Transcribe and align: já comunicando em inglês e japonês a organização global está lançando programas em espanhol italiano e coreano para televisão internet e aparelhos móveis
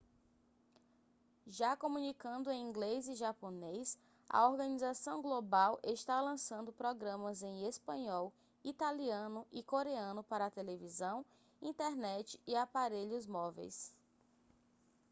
já 1.45 1.77
comunicando 1.77 2.49
em 2.49 2.59
inglês 2.59 3.07
e 3.07 3.13
japonês 3.13 3.99
a 4.27 4.49
organização 4.49 5.21
global 5.21 5.79
está 5.83 6.19
lançando 6.19 6.73
programas 6.73 7.43
em 7.43 7.67
espanhol 7.67 8.33
italiano 8.63 9.45
e 9.51 9.61
coreano 9.61 10.23
para 10.23 10.49
televisão 10.49 11.23
internet 11.61 12.41
e 12.47 12.55
aparelhos 12.55 13.27
móveis 13.27 13.93